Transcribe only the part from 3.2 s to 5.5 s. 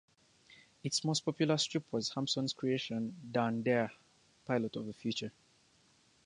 "Dan Dare, Pilot of the Future".